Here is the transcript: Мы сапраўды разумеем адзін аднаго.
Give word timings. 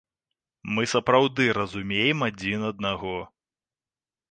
Мы 0.77 0.83
сапраўды 0.93 1.43
разумеем 1.59 2.25
адзін 2.31 2.59
аднаго. 2.73 3.15